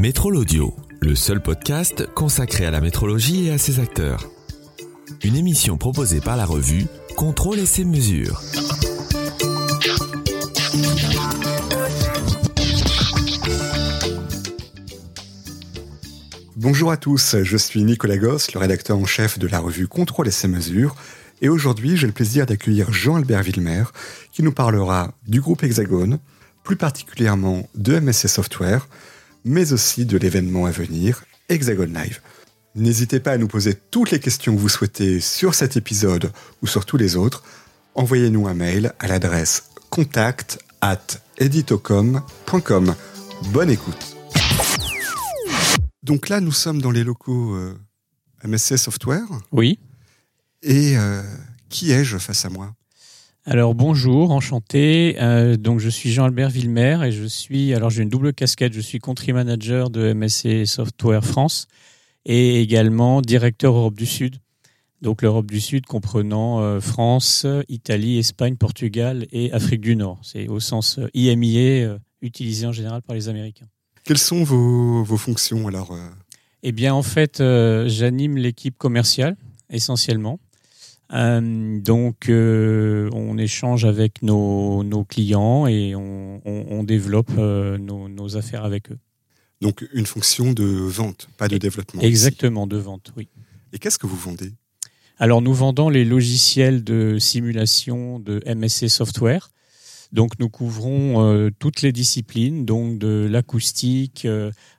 [0.00, 4.30] Métro l'audio, le seul podcast consacré à la métrologie et à ses acteurs.
[5.22, 6.86] Une émission proposée par la revue
[7.18, 8.40] Contrôle et ses mesures.
[16.56, 20.28] Bonjour à tous, je suis Nicolas Gosse, le rédacteur en chef de la revue Contrôle
[20.28, 20.96] et ses mesures,
[21.42, 23.84] et aujourd'hui j'ai le plaisir d'accueillir Jean-Albert Villemer,
[24.32, 26.20] qui nous parlera du groupe Hexagone,
[26.64, 28.86] plus particulièrement de MSC Software,
[29.44, 32.20] mais aussi de l'événement à venir, Hexagone Live.
[32.74, 36.32] N'hésitez pas à nous poser toutes les questions que vous souhaitez sur cet épisode
[36.62, 37.42] ou sur tous les autres.
[37.94, 40.98] Envoyez-nous un mail à l'adresse contact at
[41.38, 42.94] editocom.com.
[43.52, 44.16] Bonne écoute.
[46.02, 47.78] Donc là, nous sommes dans les locaux euh,
[48.44, 49.26] MSC Software.
[49.52, 49.78] Oui.
[50.62, 51.22] Et euh,
[51.68, 52.74] qui ai-je face à moi?
[53.46, 55.16] Alors bonjour, enchanté.
[55.20, 58.80] Euh, donc je suis Jean-Albert Villemer et je suis, alors j'ai une double casquette, je
[58.80, 61.66] suis country manager de MSC Software France
[62.26, 64.36] et également directeur Europe du Sud.
[65.00, 70.20] Donc l'Europe du Sud comprenant euh, France, Italie, Espagne, Portugal et Afrique du Nord.
[70.22, 73.66] C'est au sens euh, IMIA euh, utilisé en général par les Américains.
[74.04, 75.96] Quelles sont vos, vos fonctions alors
[76.62, 79.36] Eh bien en fait, j'anime l'équipe commerciale
[79.70, 80.38] essentiellement.
[81.12, 87.78] Euh, donc euh, on échange avec nos, nos clients et on, on- on développe euh,
[87.78, 88.98] nos, nos affaires avec eux.
[89.60, 92.00] Donc une fonction de vente, pas de développement.
[92.00, 93.28] Exactement, de vente, oui.
[93.72, 94.52] Et qu'est-ce que vous vendez?
[95.18, 99.50] Alors, nous vendons les logiciels de simulation de MSC Software.
[100.12, 104.26] Donc, nous couvrons toutes les disciplines, donc de l'acoustique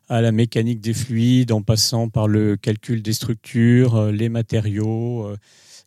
[0.10, 5.30] à la mécanique des fluides, en passant par le calcul des structures, les matériaux.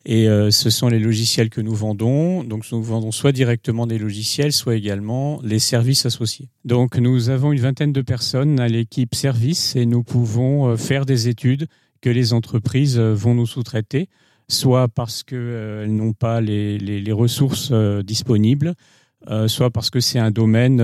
[0.06, 2.44] Et euh, ce sont les logiciels que nous vendons.
[2.44, 6.48] Donc, nous vendons soit directement des logiciels, soit également les services associés.
[6.64, 11.06] Donc, nous avons une vingtaine de personnes à l'équipe service et nous pouvons euh, faire
[11.06, 11.66] des études
[12.00, 14.08] que les entreprises euh, vont nous sous-traiter
[14.46, 17.72] soit parce qu'elles n'ont pas les, les- ressources
[18.04, 18.74] disponibles,
[19.46, 20.82] soit parce que c'est un domaine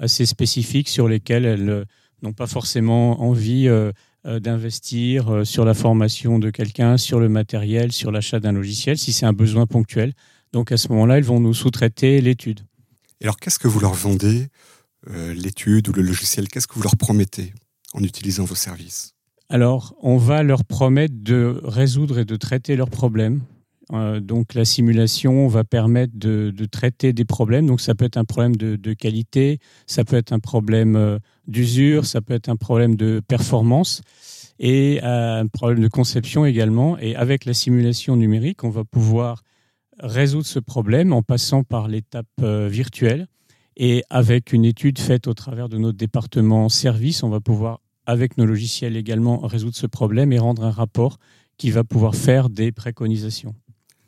[0.00, 1.84] assez spécifique sur lequel elles
[2.22, 3.68] n'ont pas forcément envie
[4.40, 9.12] d'investir euh, sur la formation de quelqu'un, sur le matériel, sur l'achat d'un logiciel, si
[9.12, 10.12] c'est un besoin ponctuel.
[10.52, 12.60] Donc à ce moment-là, elles vont nous sous-traiter l'étude.
[13.20, 14.48] Et alors qu'est-ce que vous leur vendez
[15.08, 16.48] euh, L'étude ou le logiciel?
[16.48, 17.54] Qu'est-ce que vous leur promettez
[17.94, 19.14] en utilisant vos services?
[19.48, 23.42] Alors, on va leur promettre de résoudre et de traiter leurs problèmes.
[23.92, 27.66] Euh, donc, la simulation va permettre de, traiter des problèmes.
[27.66, 32.06] Donc, ça peut être un problème de, qualité, ça peut être un problème euh, d'usure,
[32.06, 34.02] ça peut être un problème de performance
[34.58, 36.98] et euh, un problème de conception également.
[36.98, 39.42] Et avec la simulation numérique, on va pouvoir
[40.00, 43.28] résoudre ce problème en passant par l'étape virtuelle.
[43.78, 48.38] Et avec une étude faite au travers de notre département service, on va pouvoir avec
[48.38, 51.18] nos logiciels également résoudre ce problème et rendre un rapport
[51.58, 53.54] qui va pouvoir faire des préconisations.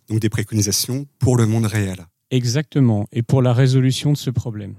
[0.08, 2.06] Donc des préconisations pour le monde réel.
[2.30, 4.74] Exactement, et pour la résolution de ce problème.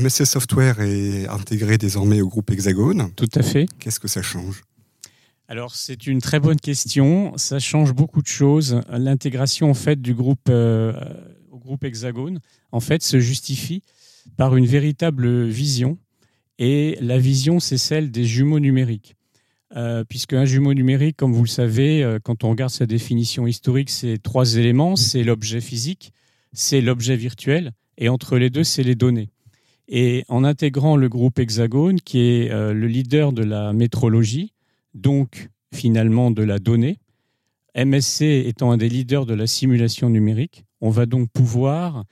[0.00, 3.10] MSC Software est intégré désormais au groupe Hexagone.
[3.16, 3.66] Tout à fait.
[3.80, 4.62] Qu'est-ce que ça change?
[5.48, 8.82] Alors c'est une très bonne question, ça change beaucoup de choses.
[8.88, 10.92] L'intégration en fait du groupe euh,
[11.50, 12.38] au groupe Hexagone
[12.70, 13.82] en fait se justifie
[14.36, 15.98] par une véritable vision
[16.60, 19.16] et la vision c'est celle des jumeaux numériques.
[19.76, 23.46] Euh, puisque un jumeau numérique, comme vous le savez, euh, quand on regarde sa définition
[23.46, 24.96] historique, c'est trois éléments.
[24.96, 26.12] C'est l'objet physique,
[26.52, 29.28] c'est l'objet virtuel, et entre les deux, c'est les données.
[29.86, 34.52] Et en intégrant le groupe Hexagone, qui est euh, le leader de la métrologie,
[34.94, 36.98] donc finalement de la donnée,
[37.76, 42.04] MSC étant un des leaders de la simulation numérique, on va donc pouvoir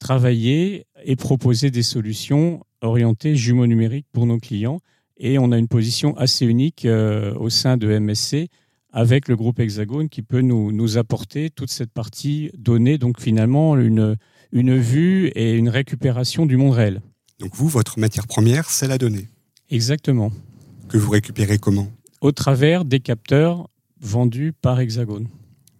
[0.00, 4.80] travailler et proposer des solutions orientées jumeaux numériques pour nos clients.
[5.18, 8.48] Et on a une position assez unique euh, au sein de MSC
[8.92, 13.76] avec le groupe Hexagone qui peut nous, nous apporter toute cette partie donnée, donc finalement
[13.76, 14.16] une,
[14.52, 17.00] une vue et une récupération du monde réel.
[17.40, 19.28] Donc vous, votre matière première, c'est la donnée.
[19.70, 20.32] Exactement.
[20.88, 21.90] Que vous récupérez comment?
[22.20, 23.68] Au travers des capteurs
[24.00, 25.28] vendus par Hexagone.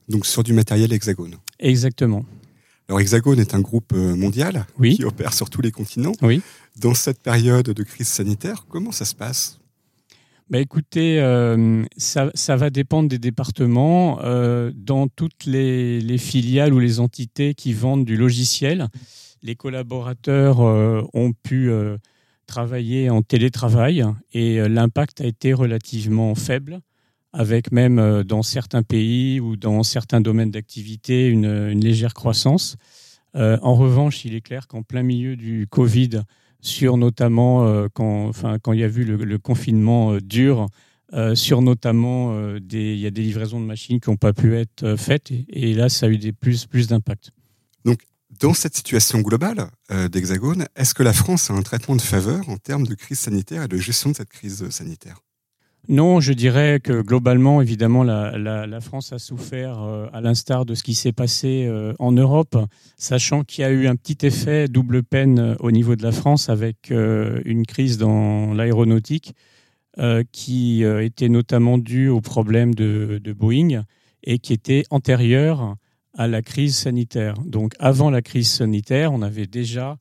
[0.09, 1.37] Donc sur du matériel Hexagone.
[1.59, 2.25] Exactement.
[2.89, 4.97] Alors Hexagone est un groupe euh, mondial Oui.
[4.97, 6.12] qui opère sur tous les continents.
[6.23, 6.43] Oui.
[6.81, 9.58] Dans cette période de crise sanitaire, comment ça se passe?
[10.49, 14.20] Bah écoutez, euh, ça, va dépendre des départements.
[14.23, 18.87] Euh, dans toutes les, les filiales ou les entités qui vendent du logiciel,
[19.43, 21.70] les collaborateurs euh, ont pu
[22.46, 26.81] travailler en télétravail et l'impact a été relativement faible,
[27.32, 32.76] avec même dans certains pays ou dans certains domaines d'activité une, légère croissance.
[33.34, 36.22] En revanche, il est clair qu'en plein milieu du Covid,
[36.67, 40.67] sur notamment quand, enfin, quand il y a vu le, confinement dur,
[41.35, 45.31] sur notamment il y a des livraisons de machines qui n'ont pas pu être faites
[45.31, 47.31] et, là ça a eu des plus, plus d'impact.
[47.85, 48.01] Donc
[48.41, 49.71] dans cette situation globale
[50.11, 53.63] d'Hexagone, est-ce que la France a un traitement de faveur en termes de crise sanitaire
[53.63, 55.21] et de gestion de cette crise sanitaire?
[55.88, 60.83] Non, je dirais que globalement, évidemment, la, France a souffert, euh, à l'instar de ce
[60.83, 62.56] qui s'est passé euh, en Europe,
[62.97, 66.12] sachant qu'il y a eu un petit effet double peine euh, au niveau de la
[66.12, 69.35] France avec une crise dans l'aéronautique
[70.31, 73.85] qui était notamment due au problème de, Boeing
[74.23, 75.77] et qui était antérieure
[76.12, 77.35] à la crise sanitaire.
[77.47, 79.97] Donc avant la crise sanitaire, on avait déjà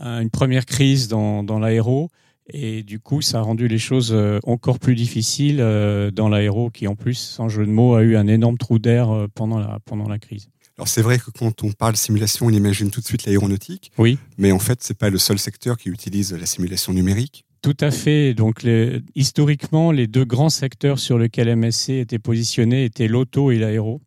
[0.00, 2.10] une première crise dans, dans l'aéro
[2.48, 6.70] et du coup, ça a rendu les choses euh, encore plus difficiles euh, dans l'aéro,
[6.70, 9.58] qui en plus, sans jeu de mots, a eu un énorme trou d'air euh, pendant
[9.58, 10.48] la, pendant la crise.
[10.78, 13.90] Alors c'est vrai que quand on parle simulation, on imagine tout de suite l'aéronautique.
[13.98, 14.18] Oui.
[14.38, 17.44] Mais en fait, c'est pas le seul secteur qui utilise la simulation numérique.
[17.62, 18.34] Tout à fait.
[18.34, 23.58] Donc les, historiquement, les deux grands secteurs sur lesquels MSC était positionné étaient l'auto et
[23.58, 24.02] l'aéro.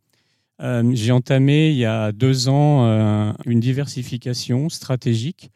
[0.92, 5.52] J'ai entamé il y a deux ans une diversification stratégique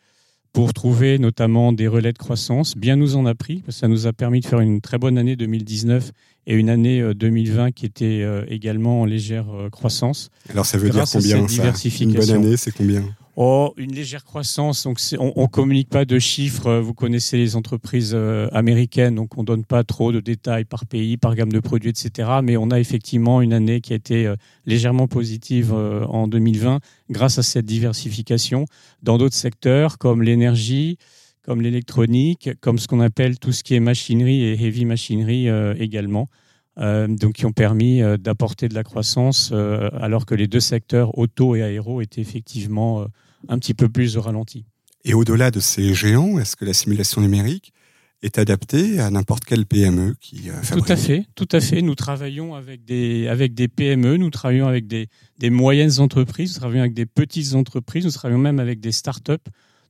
[0.54, 2.78] pour trouver notamment des relais de croissance.
[2.78, 5.36] Bien nous en a pris, ça nous a permis de faire une très bonne année
[5.36, 6.12] 2019
[6.46, 10.30] et une année 2020 euh, qui était euh, également en légère euh, croissance.
[10.50, 11.90] Alors ça veut dire combien ça?
[12.02, 13.04] Une bonne année, c'est combien?
[13.36, 14.84] Oh, une légère croissance.
[14.84, 16.76] Donc, on, on communique pas de chiffres.
[16.76, 21.18] Vous connaissez les entreprises euh, américaines, donc on donne pas trop de détails par pays,
[21.18, 22.30] par gamme de produits, etc.
[22.44, 24.36] Mais on a effectivement une année qui a été euh,
[24.68, 28.66] légèrement positive euh, en 2020 grâce à cette diversification
[29.02, 31.00] dans d'autres secteurs comme l'énergie,
[31.44, 35.48] comme l'électronique, comme ce qu'on appelle tout ce qui est machinerie et heavy machinery
[35.80, 36.30] également.
[36.78, 41.62] Donc qui ont permis d'apporter de la croissance alors que les deux secteurs auto et
[41.62, 43.06] aéro étaient effectivement
[43.48, 44.66] un petit peu plus de ralenti.
[45.06, 47.74] Et au-delà de ces géants, est-ce que la simulation numérique
[48.22, 51.82] est adaptée à n'importe quelle PME qui euh, fabrique Tout à fait, tout à fait.
[51.82, 55.10] Nous travaillons avec des, avec des PME, nous travaillons avec des,
[55.40, 59.34] des moyennes entreprises, nous travaillons avec des petites entreprises, nous travaillons même avec des startups.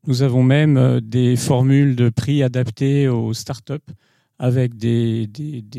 [0.08, 3.74] Nous avons même euh, des formules de prix adaptées aux startups
[4.44, 5.30] avec des,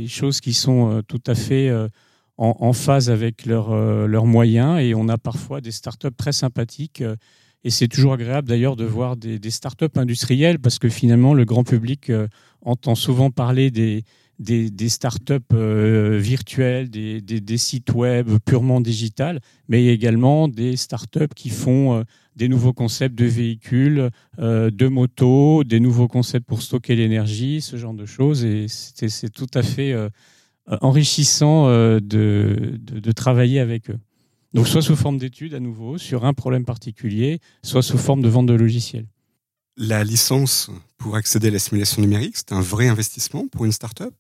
[0.08, 1.70] choses qui sont euh, tout à fait
[2.38, 3.74] en, en phase avec leurs
[4.06, 4.80] leurs moyens.
[4.80, 7.02] Et on a parfois des startups très sympathiques
[7.64, 11.46] et c'est toujours agréable d'ailleurs de voir des, des startups industrielles parce que finalement le
[11.46, 12.28] grand public euh,
[12.60, 14.04] entend souvent parler des,
[14.38, 21.50] des, des startups euh, virtuelles, des, sites web purement digital, mais également des startups qui
[21.50, 22.02] font euh,
[22.36, 27.94] des nouveaux concepts de véhicules, de motos, des nouveaux concepts pour stocker l'énergie, ce genre
[27.94, 28.44] de choses.
[28.44, 29.94] Et c'est tout à fait
[30.66, 33.98] enrichissant de, de, de travailler avec eux.
[34.52, 38.28] Donc soit sous forme d'études à nouveau sur un problème particulier, soit sous forme de
[38.28, 39.06] vente de logiciels.
[39.76, 44.14] La licence pour accéder à la simulation numérique, c'est un vrai investissement pour une start-up?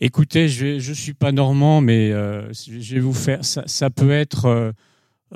[0.00, 3.44] Écoutez, je ne suis pas normand, mais euh, je vais vous faire.
[3.44, 4.72] Ça, peut être euh,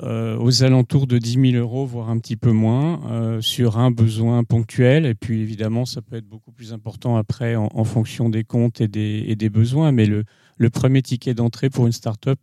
[0.01, 4.43] euh, aux alentours de 10 000 euros, voire un petit peu moins, sur un besoin
[4.43, 5.05] ponctuel.
[5.05, 8.87] Et puis évidemment, ça peut être beaucoup plus important après en, fonction des comptes et
[8.87, 9.91] des, besoins.
[9.91, 10.23] Mais le,
[10.57, 12.39] le premier ticket d'entrée pour une start-up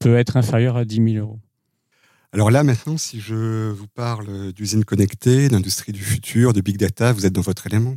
[0.00, 1.38] peut être inférieur à 10 000 euros.
[2.34, 7.12] Alors là, maintenant, si je vous parle d'usines connectées, d'industrie du futur, de big data,
[7.12, 7.94] vous êtes dans votre élément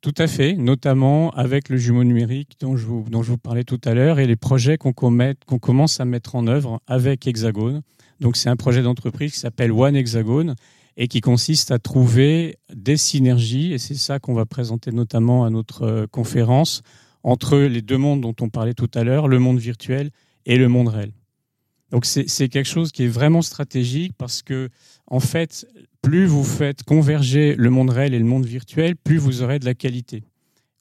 [0.00, 3.02] Tout à fait, notamment avec le jumeau numérique dont je vous,
[3.36, 7.26] parlais tout à l'heure et les projets qu'on qu'on commence à mettre en œuvre avec
[7.26, 7.82] Hexagone.
[8.20, 10.54] Donc c'est un projet d'entreprise qui s'appelle One Hexagone
[10.96, 15.50] et qui consiste à trouver des synergies, et c'est ça qu'on va présenter notamment à
[15.50, 16.82] notre euh, conférence,
[17.24, 20.10] entre les deux mondes dont on parlait tout à l'heure, le monde virtuel
[20.46, 21.10] et le monde réel.
[21.90, 24.68] Donc c'est quelque chose qui est vraiment stratégique parce que
[25.06, 25.66] en fait,
[26.02, 29.64] plus vous faites converger le monde réel et le monde virtuel, plus vous aurez de
[29.64, 30.24] la qualité.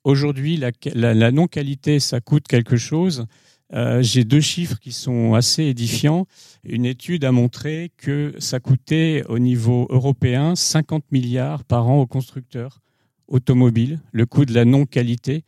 [0.03, 0.61] Aujourd'hui,
[0.93, 3.25] la, non-qualité, ça coûte quelque chose.
[3.73, 6.25] Euh, j'ai deux chiffres qui sont assez édifiants.
[6.63, 12.07] Une étude a montré que ça coûtait au niveau européen 50 milliards par an aux
[12.07, 12.79] constructeurs
[13.27, 15.43] automobiles, le coût de la non-qualité.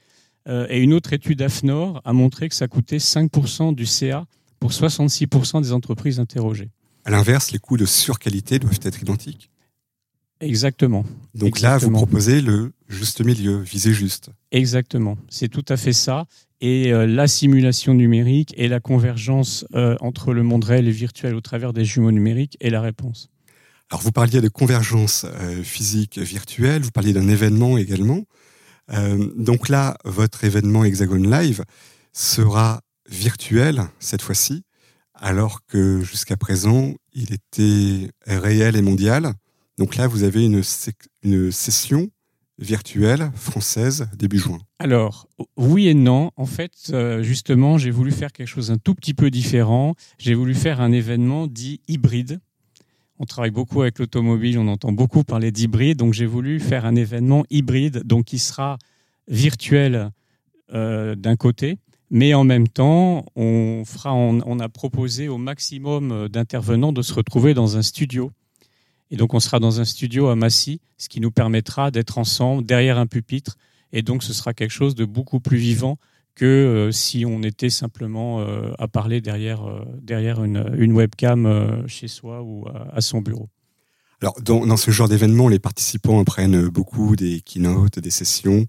[0.48, 4.26] Euh, et une autre étude AFNOR a montré que ça coûtait 5% du CA
[4.60, 6.70] pour 66% des entreprises interrogées.
[7.06, 9.50] À l'inverse, les coûts de surqualité doivent être identiques.
[10.42, 11.06] Exactement.
[11.36, 14.30] Donc là, vous proposez le juste milieu, viser juste.
[14.52, 15.18] Exactement.
[15.30, 16.26] C'est tout à fait ça.
[16.62, 21.36] Et euh, la simulation numérique et la convergence euh, entre le monde réel et virtuel
[21.36, 23.30] au travers des jumeaux numériques est la réponse.
[23.90, 25.26] Alors vous parliez de convergence
[25.64, 28.24] physique virtuelle, vous parliez d'un événement également.
[28.92, 31.64] Euh, donc là, votre événement Hexagone Live
[32.14, 34.64] sera virtuel cette fois-ci,
[35.14, 39.34] alors que jusqu'à présent, il était réel et mondial.
[39.78, 40.62] Donc là, vous avez une,
[41.24, 42.10] une session
[42.60, 46.32] virtuelle française début juin Alors, oui et non.
[46.36, 49.96] En fait, euh, justement, j'ai voulu faire quelque chose un tout petit peu différent.
[50.18, 52.40] J'ai voulu faire un événement dit hybride.
[53.18, 56.96] On travaille beaucoup avec l'automobile, on entend beaucoup parler d'hybride, donc j'ai voulu faire un
[56.96, 58.78] événement hybride, donc qui sera
[59.28, 60.12] virtuel
[60.74, 61.78] euh, d'un côté,
[62.12, 63.84] mais en même temps, on,
[64.60, 68.32] a proposé au maximum d'intervenants de se retrouver dans un studio
[69.12, 72.66] et donc, on sera dans un studio à Massy, ce qui nous permettra d'être ensemble
[72.66, 73.58] derrière un pupitre.
[73.92, 75.98] Et donc, ce sera quelque chose de beaucoup plus vivant
[76.36, 82.08] que euh, si on était simplement euh, à parler derrière, euh, derrière une, webcam chez
[82.08, 83.50] soi ou à, son bureau.
[84.22, 88.68] Alors, dans, dans ce genre d'événement, les participants apprennent beaucoup des keynotes, des sessions,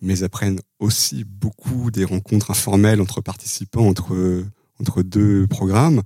[0.00, 4.44] mais apprennent aussi beaucoup des rencontres informelles entre participants, entre,
[4.80, 6.02] entre deux programmes.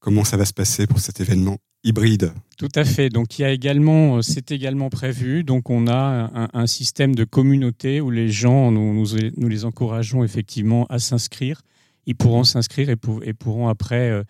[0.00, 2.32] Comment ça va se passer pour cet événement hybride?
[2.58, 3.08] Tout à fait.
[3.08, 5.44] Donc il y a également, euh, c'est également prévu.
[5.44, 10.86] Donc on a un, système de communauté où les gens, nous, nous, les encourageons effectivement
[10.86, 11.62] à s'inscrire.
[12.06, 14.22] Ils pourront s'inscrire et, pourront après euh,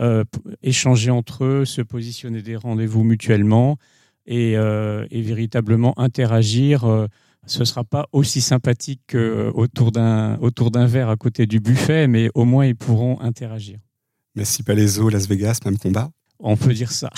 [0.00, 0.24] euh,
[0.62, 3.78] échanger entre eux, se positionner des rendez-vous mutuellement
[4.26, 4.54] et
[5.10, 7.08] véritablement interagir.
[7.46, 12.06] Ce ne sera pas aussi sympathique qu'autour d'un autour d'un verre à côté du buffet,
[12.06, 13.78] mais au moins ils pourront interagir.
[14.34, 16.10] Merci Palaiso, Las Vegas, même combat.
[16.44, 17.10] On peut dire ça.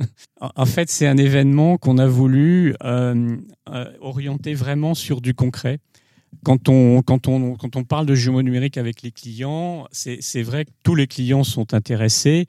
[0.40, 3.36] en fait, c'est un événement qu'on a voulu euh,
[3.68, 5.78] euh, orienter vraiment sur du concret.
[6.42, 10.64] Quand on, quand, on, quand on parle de jumeaux numériques avec les clients, c'est vrai
[10.64, 12.46] que tous les clients sont intéressés.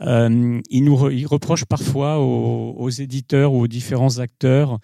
[0.00, 4.80] Euh, ils nous reprochent parfois aux, éditeurs ou aux différents acteurs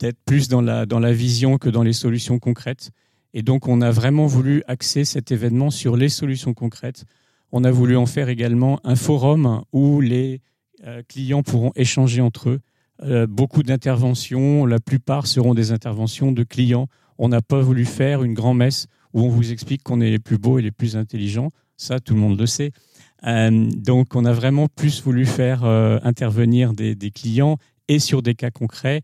[0.00, 2.90] d'être plus dans la, dans la vision que dans les solutions concrètes.
[3.32, 7.04] Et donc, on a vraiment voulu axer cet événement sur les solutions concrètes
[7.52, 10.40] on a voulu en faire également un forum où les
[10.86, 12.60] euh, clients pourront échanger entre eux.
[13.02, 16.86] Euh, beaucoup d'interventions, la plupart seront des interventions de clients.
[17.18, 20.38] On n'a pas voulu faire une grand-messe où on vous explique qu'on est les plus
[20.38, 21.50] beaux et les plus intelligents.
[21.76, 22.72] Ça, tout le monde le sait.
[23.26, 28.50] Euh, donc, on a vraiment plus voulu faire intervenir des, clients et sur des cas
[28.50, 29.02] concrets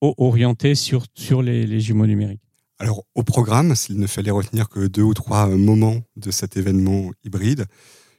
[0.00, 2.48] orientés sur, sur les jumeaux numériques.
[2.80, 7.10] Alors, au programme, s'il ne fallait retenir que deux ou trois moments de cet événement
[7.24, 7.66] hybride,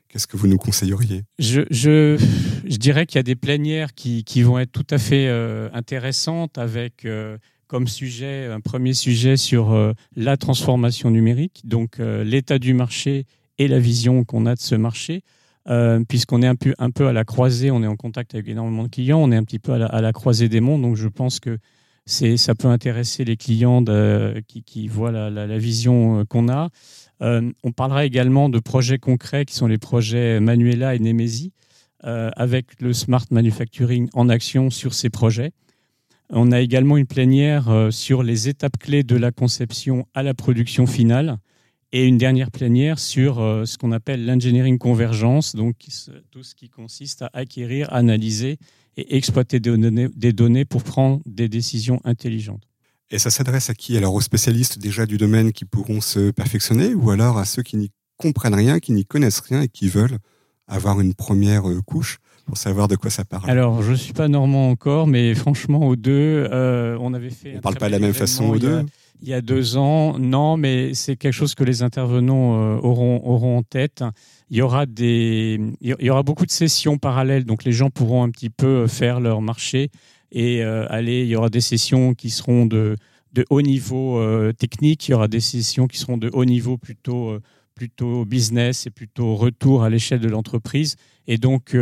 [0.09, 1.23] qu'est-ce que vous nous conseilleriez?
[1.39, 2.17] Je, je,
[2.65, 6.57] dirais qu'il y a des plénières qui, qui, vont être tout à fait euh, intéressantes
[6.57, 12.73] avec euh, comme sujet, un premier sujet sur euh, la transformation numérique, donc l'état du
[12.73, 13.25] marché
[13.59, 15.21] et la vision qu'on a de ce marché.
[16.07, 16.73] Puisqu'on est un peu,
[17.07, 19.59] à la croisée, on est en contact avec énormément de clients, on est un petit
[19.59, 21.57] peu à la, croisée des mondes, donc je pense que
[22.05, 23.83] ça peut intéresser les clients
[24.47, 26.69] qui, voient la, vision euh, qu'on a.
[27.21, 31.51] Euh, on parlera également de projets concrets qui sont les projets Manuela et Nemesi,
[32.05, 35.51] euh, avec le smart manufacturing en action sur ces projets.
[36.31, 40.85] On a également une plénière sur les étapes clés de la conception à la production
[40.85, 41.37] finale
[41.91, 45.75] et une dernière plénière sur ce qu'on appelle l'engineering convergence, donc
[46.31, 48.57] tout ce qui consiste à acquérir, analyser
[48.95, 52.63] et exploiter des données, des données pour prendre des décisions intelligentes.
[53.09, 53.97] Et ça s'adresse à qui?
[53.97, 57.77] Alors aux spécialistes déjà du domaine qui pourront se perfectionner ou alors à ceux qui
[57.77, 60.19] n'y comprennent rien, qui n'y connaissent rien et qui veulent
[60.67, 62.19] avoir une première euh, couche?
[62.49, 65.87] Pour savoir de quoi ça parle Alors, je ne suis pas normand encore, mais franchement,
[65.87, 67.53] aux deux, euh, on avait fait.
[67.53, 68.83] On ne parle pas de la même façon aux deux
[69.21, 70.17] il y a deux ans.
[70.17, 74.03] Non, mais c'est quelque chose que les intervenants euh, auront, auront en tête.
[74.49, 78.23] Il y, aura des, il y aura beaucoup de sessions parallèles, donc les gens pourront
[78.23, 79.91] un petit peu faire leur marché
[80.31, 81.21] et euh, aller.
[81.21, 82.95] Il y aura des sessions qui seront de,
[83.33, 86.77] de haut niveau euh, technique, il y aura des sessions qui seront de haut niveau
[86.77, 87.37] plutôt,
[87.79, 90.97] plutôt business et plutôt retour à l'échelle de l'entreprise.
[91.27, 91.77] Et donc,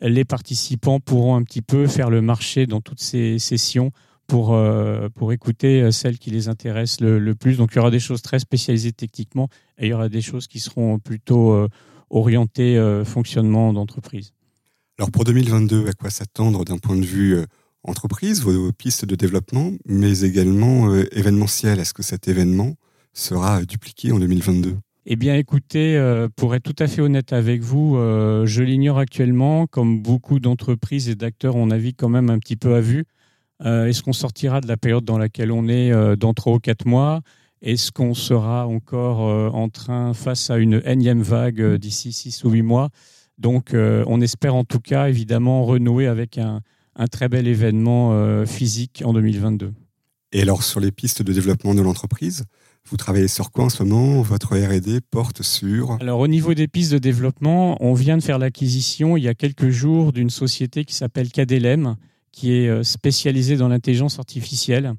[0.00, 3.92] les participants pourront un petit peu faire le marché dans toutes ces sessions
[4.32, 7.58] pour, euh, pour écouter euh, celles qui les intéressent le, plus.
[7.58, 10.46] Donc il y aura des choses très spécialisées techniquement et il y aura des choses
[10.46, 11.68] qui seront plutôt euh,
[12.08, 14.32] orientées fonctionnement d'entreprise.
[14.98, 17.38] Alors pour 2022, à quoi s'attendre d'un point de vue
[17.84, 22.74] entreprise, vos pistes de développement, mais également événementiel Est-ce que cet événement
[23.14, 26.00] sera dupliqué en 2022 eh bien, écoutez,
[26.36, 29.66] pour être tout à fait honnête avec vous, je l'ignore actuellement.
[29.66, 33.04] Comme beaucoup d'entreprises et d'acteurs, on navigue quand même un petit peu à vue.
[33.64, 36.58] Euh, est-ce qu'on sortira de la période dans laquelle on est euh, dans trois ou
[36.58, 37.20] quatre mois?
[37.60, 42.50] Est-ce qu'on sera encore euh, en train face à une énième vague d'ici six ou
[42.50, 42.90] huit mois?
[43.38, 46.60] Donc, on espère en tout cas, évidemment, renouer avec un,
[47.10, 49.72] très bel événement physique en 2022.
[50.30, 52.44] Et alors, sur les pistes de développement de l'entreprise,
[52.88, 54.22] vous travaillez sur quoi en ce moment?
[54.22, 58.38] Votre R&D porte sur Alors au niveau des pistes de développement, on vient de faire
[58.38, 61.96] l'acquisition il y a quelques jours d'une société qui s'appelle KDLM,
[62.32, 64.94] qui est spécialisé dans l'intelligence artificielle.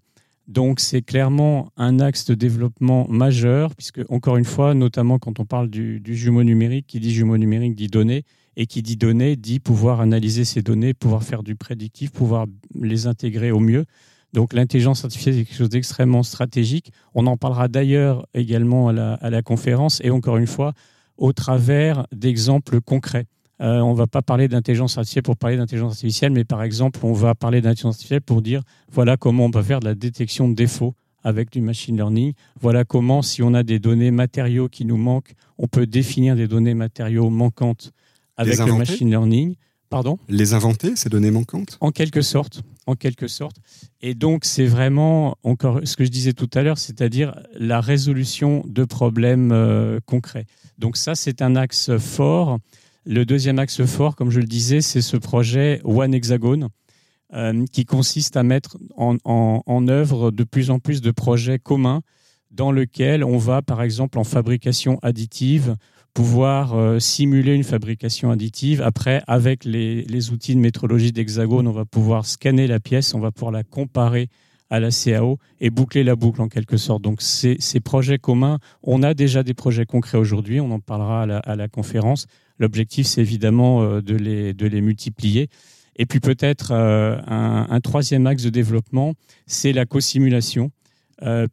[0.47, 5.45] Donc c'est clairement un axe de développement majeur, puisque encore une fois, notamment quand on
[5.45, 8.23] parle du, jumeau numérique, qui dit jumeau numérique dit données,
[8.55, 13.07] et qui dit données dit pouvoir analyser ces données, pouvoir faire du prédictif, pouvoir les
[13.07, 13.85] intégrer au mieux.
[14.33, 16.91] Donc l'intelligence artificielle est quelque chose d'extrêmement stratégique.
[17.13, 20.73] On en parlera d'ailleurs également à la, à la conférence, et encore une fois,
[21.17, 23.25] au travers d'exemples concrets.
[23.61, 26.99] Euh, on ne va pas parler d'intelligence artificielle pour parler d'intelligence artificielle, mais par exemple,
[27.03, 28.61] on va parler d'intelligence artificielle pour dire
[28.91, 32.33] voilà comment on peut faire de la détection de défauts avec du machine learning.
[32.59, 36.47] Voilà comment, si on a des données matériaux qui nous manquent, on peut définir des
[36.47, 37.91] données matériaux manquantes
[38.35, 39.55] avec le machine learning.
[39.93, 42.63] Pardon Les inventer, ces données manquantes En quelque sorte.
[42.87, 43.57] En quelque sorte.
[44.01, 48.63] Et donc, c'est vraiment, encore ce que je disais tout à l'heure, c'est-à-dire la résolution
[48.67, 50.47] de problèmes euh, concrets.
[50.79, 52.57] Donc ça, c'est un axe fort.
[53.05, 56.69] Le deuxième axe fort, comme je le disais, c'est ce projet One Hexagone,
[57.35, 62.01] euh, qui consiste à mettre en, œuvre de plus en plus de projets communs
[62.49, 65.75] dans lesquels on va, par exemple, en fabrication additive,
[66.13, 68.81] pouvoir euh, simuler une fabrication additive.
[68.81, 73.31] Après, avec les, outils de métrologie d'Hexagone, on va pouvoir scanner la pièce, on va
[73.31, 74.27] pouvoir la comparer
[74.69, 77.01] à la CAO et boucler la boucle en quelque sorte.
[77.01, 81.55] Donc ces, projets communs, on a déjà des projets concrets aujourd'hui, on en parlera à
[81.55, 82.27] la conférence,
[82.59, 85.49] L'objectif, c'est évidemment euh, de les, de les multiplier.
[85.95, 89.13] Et puis peut-être euh, un, troisième axe de développement,
[89.47, 90.71] c'est la co-simulation,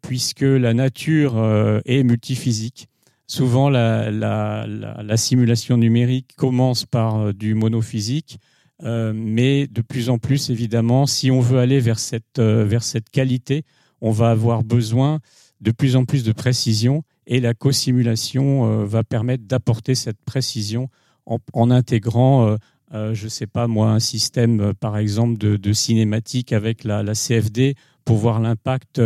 [0.02, 1.38] puisque la nature
[1.84, 2.89] est multiphysique.
[3.30, 8.38] Souvent, la, la, simulation numérique commence par du monophysique,
[8.82, 13.64] mais de plus en plus, évidemment, si on veut aller vers cette, vers cette qualité,
[14.00, 15.20] on va avoir besoin
[15.60, 20.88] de plus en plus de précision et la co-simulation euh, va permettre d'apporter cette précision
[21.26, 22.56] en, intégrant, euh,
[22.92, 27.76] euh, je ne sais pas moi, un système par exemple de, cinématique avec la, CFD
[28.04, 29.00] pour voir l'impact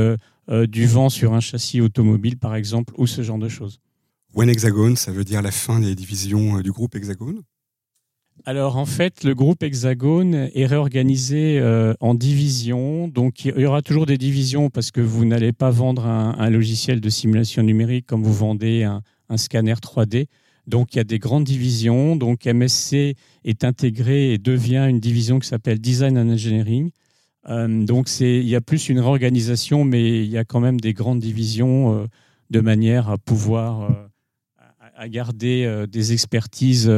[0.48, 3.80] du vent sur un châssis automobile par exemple ou ce genre de choses.
[4.34, 7.42] One Hexagone, ça veut dire la fin des divisions du groupe Hexagone
[8.46, 13.08] alors en fait, le groupe Hexagone est réorganisé euh, en divisions.
[13.08, 17.00] Donc il y aura toujours des divisions parce que vous n'allez pas vendre un, logiciel
[17.00, 19.02] de simulation numérique comme vous vendez un,
[19.36, 20.26] scanner 3D.
[20.66, 22.16] Donc il y a des grandes divisions.
[22.16, 26.90] Donc MSC est intégré et devient une division qui s'appelle Design and Engineering.
[27.48, 30.92] Euh, donc il y a plus une réorganisation, mais il y a quand même des
[30.92, 32.06] grandes divisions euh,
[32.50, 34.10] de manière à pouvoir
[34.96, 36.90] à garder des expertises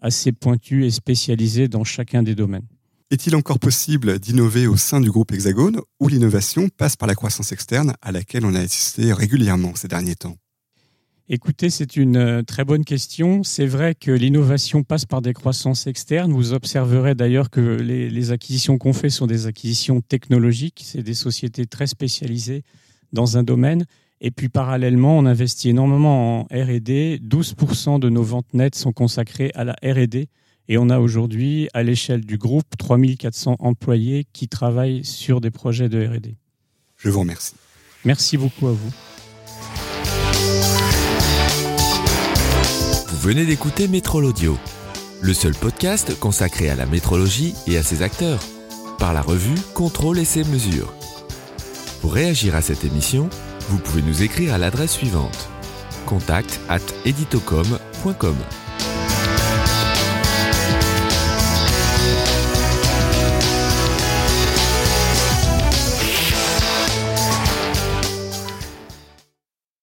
[0.00, 2.66] assez pointu et spécialisé dans chacun des domaines.
[3.10, 7.52] Est-il encore possible d'innover au sein du groupe Hexagone ou l'innovation passe par la croissance
[7.52, 10.36] externe à laquelle on a assisté régulièrement ces derniers temps?
[11.30, 13.42] Écoutez, c'est une euh, très bonne question.
[13.44, 16.32] C'est vrai que l'innovation passe par des croissances externes.
[16.32, 20.82] Vous observerez d'ailleurs que les, les acquisitions qu'on fait sont des acquisitions technologiques.
[20.84, 22.62] C'est des sociétés très spécialisées
[23.12, 23.84] dans un domaine.
[24.20, 27.20] Et puis parallèlement, on investit énormément en RD.
[27.22, 30.26] 12% de nos ventes nettes sont consacrées à la RD.
[30.70, 35.88] Et on a aujourd'hui, à l'échelle du groupe, 3400 employés qui travaillent sur des projets
[35.88, 36.34] de RD.
[36.96, 37.54] Je vous remercie.
[38.04, 38.90] Merci beaucoup à vous.
[43.08, 44.58] Vous venez d'écouter Métrol Audio,
[45.22, 48.40] le seul podcast consacré à la métrologie et à ses acteurs,
[48.98, 50.92] par la revue Contrôle et ses mesures.
[52.00, 53.28] Pour réagir à cette émission,
[53.68, 55.48] vous pouvez nous écrire à l'adresse suivante
[56.06, 58.36] contact at editocom.com.